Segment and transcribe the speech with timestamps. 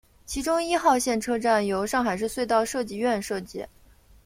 [0.25, 3.67] 其中一号线车站由上海市隧道设计院设计。